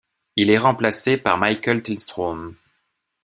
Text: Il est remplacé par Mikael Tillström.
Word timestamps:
Il 0.35 0.49
est 0.49 0.57
remplacé 0.57 1.15
par 1.17 1.37
Mikael 1.37 1.83
Tillström. 1.83 2.55